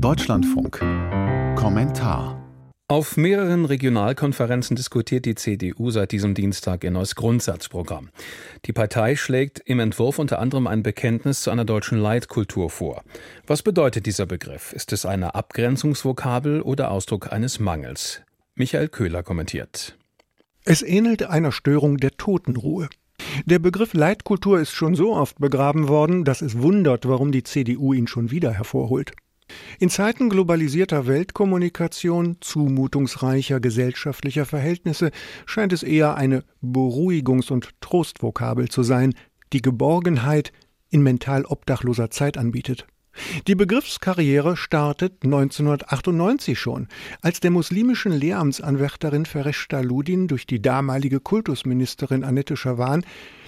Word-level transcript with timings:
Deutschlandfunk. 0.00 0.78
Kommentar. 1.56 2.40
Auf 2.86 3.16
mehreren 3.16 3.64
Regionalkonferenzen 3.64 4.76
diskutiert 4.76 5.24
die 5.24 5.34
CDU 5.34 5.90
seit 5.90 6.12
diesem 6.12 6.34
Dienstag 6.34 6.84
ihr 6.84 6.92
neues 6.92 7.16
Grundsatzprogramm. 7.16 8.10
Die 8.66 8.72
Partei 8.72 9.16
schlägt 9.16 9.58
im 9.66 9.80
Entwurf 9.80 10.20
unter 10.20 10.38
anderem 10.38 10.68
ein 10.68 10.84
Bekenntnis 10.84 11.40
zu 11.40 11.50
einer 11.50 11.64
deutschen 11.64 11.98
Leitkultur 11.98 12.70
vor. 12.70 13.02
Was 13.48 13.62
bedeutet 13.62 14.06
dieser 14.06 14.26
Begriff? 14.26 14.72
Ist 14.72 14.92
es 14.92 15.04
eine 15.04 15.34
Abgrenzungsvokabel 15.34 16.62
oder 16.62 16.92
Ausdruck 16.92 17.32
eines 17.32 17.58
Mangels? 17.58 18.22
Michael 18.54 18.88
Köhler 18.90 19.24
kommentiert. 19.24 19.98
Es 20.64 20.82
ähnelt 20.82 21.24
einer 21.24 21.50
Störung 21.50 21.96
der 21.96 22.12
Totenruhe. 22.12 22.88
Der 23.46 23.58
Begriff 23.58 23.94
Leitkultur 23.94 24.60
ist 24.60 24.70
schon 24.70 24.94
so 24.94 25.16
oft 25.16 25.40
begraben 25.40 25.88
worden, 25.88 26.24
dass 26.24 26.40
es 26.40 26.62
wundert, 26.62 27.08
warum 27.08 27.32
die 27.32 27.42
CDU 27.42 27.92
ihn 27.92 28.06
schon 28.06 28.30
wieder 28.30 28.52
hervorholt. 28.52 29.12
In 29.78 29.90
Zeiten 29.90 30.28
globalisierter 30.28 31.06
Weltkommunikation, 31.06 32.36
zumutungsreicher 32.40 33.60
gesellschaftlicher 33.60 34.44
Verhältnisse 34.44 35.10
scheint 35.46 35.72
es 35.72 35.82
eher 35.82 36.16
eine 36.16 36.44
Beruhigungs- 36.62 37.50
und 37.50 37.70
Trostvokabel 37.80 38.68
zu 38.68 38.82
sein, 38.82 39.14
die 39.52 39.62
Geborgenheit 39.62 40.52
in 40.90 41.02
mental 41.02 41.44
obdachloser 41.44 42.10
Zeit 42.10 42.36
anbietet. 42.36 42.86
Die 43.46 43.54
Begriffskarriere 43.54 44.56
startet 44.56 45.24
1998 45.24 46.58
schon, 46.58 46.88
als 47.20 47.40
der 47.40 47.50
muslimischen 47.50 48.12
Lehramtsanwärterin 48.12 49.26
Fereshta 49.26 49.80
Ludin 49.80 50.28
durch 50.28 50.46
die 50.46 50.62
damalige 50.62 51.20
Kultusministerin 51.20 52.22
Annette 52.24 52.56
Schawan 52.56 53.04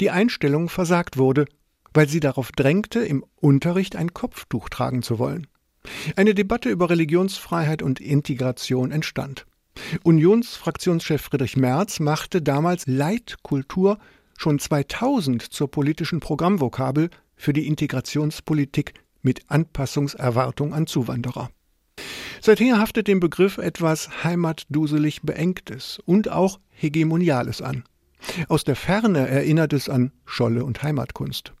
die 0.00 0.10
Einstellung 0.10 0.68
versagt 0.68 1.16
wurde, 1.16 1.44
weil 1.94 2.08
sie 2.08 2.20
darauf 2.20 2.50
drängte, 2.52 3.00
im 3.00 3.24
Unterricht 3.36 3.96
ein 3.96 4.12
Kopftuch 4.12 4.68
tragen 4.68 5.02
zu 5.02 5.18
wollen. 5.18 5.46
Eine 6.16 6.34
Debatte 6.34 6.70
über 6.70 6.90
Religionsfreiheit 6.90 7.82
und 7.82 8.00
Integration 8.00 8.90
entstand. 8.90 9.46
Unionsfraktionschef 10.02 11.22
Friedrich 11.22 11.56
Merz 11.56 12.00
machte 12.00 12.42
damals 12.42 12.86
Leitkultur 12.86 13.98
schon 14.36 14.58
2000 14.58 15.42
zur 15.42 15.70
politischen 15.70 16.20
Programmvokabel 16.20 17.10
für 17.36 17.52
die 17.52 17.66
Integrationspolitik 17.66 18.94
mit 19.22 19.42
Anpassungserwartung 19.48 20.74
an 20.74 20.86
Zuwanderer. 20.86 21.50
Seither 22.40 22.78
haftet 22.78 23.06
dem 23.06 23.20
Begriff 23.20 23.58
etwas 23.58 24.24
heimatduselig 24.24 25.22
Beengtes 25.22 26.00
und 26.04 26.28
auch 26.28 26.58
Hegemoniales 26.70 27.62
an. 27.62 27.84
Aus 28.48 28.64
der 28.64 28.76
Ferne 28.76 29.28
erinnert 29.28 29.72
es 29.72 29.88
an 29.88 30.12
Scholle 30.24 30.64
und 30.64 30.82
Heimatkunst. 30.82 31.52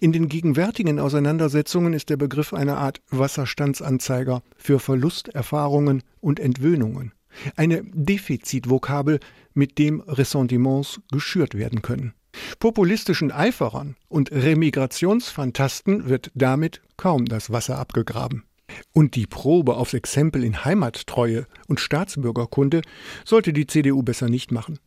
In 0.00 0.12
den 0.12 0.28
gegenwärtigen 0.28 0.98
Auseinandersetzungen 0.98 1.92
ist 1.92 2.10
der 2.10 2.16
Begriff 2.16 2.52
eine 2.52 2.76
Art 2.76 3.00
Wasserstandsanzeiger 3.10 4.42
für 4.56 4.78
Verlusterfahrungen 4.78 6.02
und 6.20 6.40
Entwöhnungen, 6.40 7.12
eine 7.56 7.82
Defizitvokabel, 7.84 9.20
mit 9.54 9.78
dem 9.78 10.00
Ressentiments 10.00 11.00
geschürt 11.10 11.54
werden 11.54 11.82
können. 11.82 12.14
Populistischen 12.58 13.32
Eiferern 13.32 13.96
und 14.08 14.30
Remigrationsfantasten 14.30 16.08
wird 16.08 16.30
damit 16.34 16.82
kaum 16.96 17.24
das 17.24 17.50
Wasser 17.50 17.78
abgegraben. 17.78 18.44
Und 18.92 19.14
die 19.14 19.26
Probe 19.26 19.76
aufs 19.76 19.94
Exempel 19.94 20.44
in 20.44 20.64
Heimattreue 20.64 21.46
und 21.68 21.80
Staatsbürgerkunde 21.80 22.82
sollte 23.24 23.52
die 23.52 23.66
CDU 23.66 24.02
besser 24.02 24.28
nicht 24.28 24.52
machen. 24.52 24.78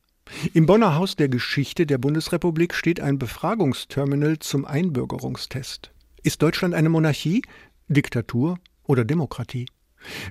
Im 0.54 0.66
Bonner 0.66 0.96
Haus 0.96 1.16
der 1.16 1.30
Geschichte 1.30 1.86
der 1.86 1.98
Bundesrepublik 1.98 2.74
steht 2.74 3.00
ein 3.00 3.20
Befragungsterminal 3.20 4.40
zum 4.40 4.66
Einbürgerungstest. 4.66 5.92
Ist 6.24 6.42
Deutschland 6.42 6.74
eine 6.74 6.90
Monarchie, 6.90 7.42
Diktatur 7.88 8.60
oder 8.84 9.06
Demokratie? 9.06 9.66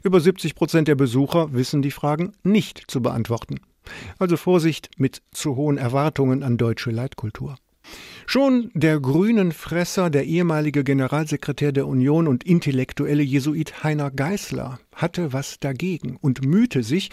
Über 0.02 0.20
70 0.20 0.54
Prozent 0.54 0.88
der 0.88 0.94
Besucher 0.94 1.52
wissen 1.52 1.82
die 1.82 1.90
Fragen 1.90 2.32
nicht 2.42 2.84
zu 2.88 3.02
beantworten. 3.02 3.60
Also 4.18 4.36
Vorsicht 4.36 4.90
mit 4.96 5.22
zu 5.32 5.56
hohen 5.56 5.78
Erwartungen 5.78 6.42
an 6.42 6.56
deutsche 6.56 6.90
Leitkultur. 6.90 7.56
Schon 8.26 8.70
der 8.74 9.00
grünen 9.00 9.52
Fresser, 9.52 10.10
der 10.10 10.26
ehemalige 10.26 10.84
Generalsekretär 10.84 11.72
der 11.72 11.86
Union 11.86 12.28
und 12.28 12.44
intellektuelle 12.44 13.22
Jesuit 13.22 13.82
Heiner 13.82 14.10
Geißler, 14.10 14.78
hatte 14.94 15.32
was 15.32 15.58
dagegen 15.58 16.16
und 16.20 16.44
mühte 16.44 16.82
sich, 16.82 17.10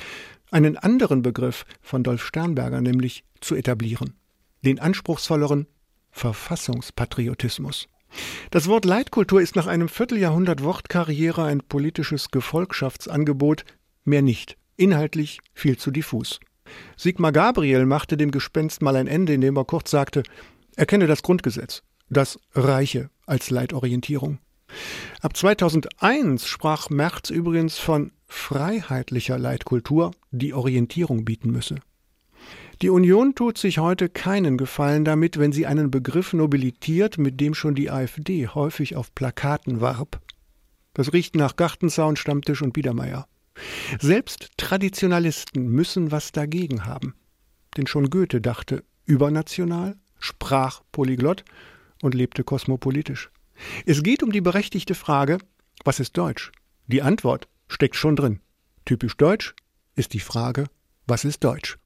einen 0.51 0.77
anderen 0.77 1.21
Begriff 1.21 1.65
von 1.81 2.03
Dolf 2.03 2.23
Sternberger 2.25 2.81
nämlich 2.81 3.23
zu 3.41 3.55
etablieren, 3.55 4.13
den 4.63 4.79
anspruchsvolleren 4.79 5.67
Verfassungspatriotismus. 6.11 7.87
Das 8.51 8.67
Wort 8.67 8.85
Leitkultur 8.85 9.41
ist 9.41 9.55
nach 9.55 9.67
einem 9.67 9.89
Vierteljahrhundert 9.89 10.63
Wortkarriere 10.63 11.43
ein 11.43 11.59
politisches 11.61 12.31
Gefolgschaftsangebot, 12.31 13.65
mehr 14.03 14.21
nicht, 14.21 14.57
inhaltlich 14.77 15.39
viel 15.53 15.77
zu 15.77 15.91
diffus. 15.91 16.39
Sigmar 16.97 17.31
Gabriel 17.31 17.85
machte 17.85 18.17
dem 18.17 18.31
Gespenst 18.31 18.81
mal 18.81 18.95
ein 18.95 19.07
Ende, 19.07 19.33
indem 19.33 19.57
er 19.57 19.65
kurz 19.65 19.91
sagte, 19.91 20.23
erkenne 20.75 21.07
das 21.07 21.21
Grundgesetz, 21.21 21.83
das 22.09 22.39
Reiche 22.53 23.09
als 23.25 23.49
Leitorientierung. 23.49 24.39
Ab 25.21 25.35
2001 25.35 26.47
sprach 26.47 26.89
Merz 26.89 27.29
übrigens 27.29 27.77
von 27.77 28.11
freiheitlicher 28.27 29.37
Leitkultur, 29.37 30.11
die 30.31 30.53
Orientierung 30.53 31.25
bieten 31.25 31.51
müsse. 31.51 31.75
Die 32.81 32.89
Union 32.89 33.35
tut 33.35 33.57
sich 33.57 33.77
heute 33.77 34.09
keinen 34.09 34.57
Gefallen 34.57 35.05
damit, 35.05 35.39
wenn 35.39 35.51
sie 35.51 35.65
einen 35.65 35.91
Begriff 35.91 36.33
nobilitiert, 36.33 37.17
mit 37.17 37.39
dem 37.39 37.53
schon 37.53 37.75
die 37.75 37.89
AfD 37.89 38.47
häufig 38.47 38.95
auf 38.95 39.15
Plakaten 39.15 39.79
warb. 39.79 40.21
Das 40.93 41.13
riecht 41.13 41.35
nach 41.35 41.55
Gartenzaun, 41.55 42.15
Stammtisch 42.15 42.61
und 42.61 42.73
Biedermeier. 42.73 43.27
Selbst 43.99 44.49
Traditionalisten 44.57 45.67
müssen 45.67 46.11
was 46.11 46.31
dagegen 46.31 46.85
haben. 46.85 47.15
Denn 47.77 47.87
schon 47.87 48.09
Goethe 48.09 48.41
dachte 48.41 48.83
übernational, 49.05 49.95
sprach 50.19 50.81
polyglott 50.91 51.45
und 52.01 52.13
lebte 52.13 52.43
kosmopolitisch. 52.43 53.29
Es 53.85 54.03
geht 54.03 54.23
um 54.23 54.31
die 54.31 54.41
berechtigte 54.41 54.95
Frage, 54.95 55.37
was 55.83 55.99
ist 55.99 56.17
Deutsch? 56.17 56.51
Die 56.87 57.01
Antwort 57.01 57.47
steckt 57.75 57.97
schon 57.97 58.15
drin. 58.15 58.39
Typisch 58.85 59.17
deutsch 59.17 59.53
ist 59.95 60.13
die 60.13 60.21
Frage, 60.21 60.65
was 61.07 61.25
ist 61.25 61.43
Deutsch? 61.43 61.77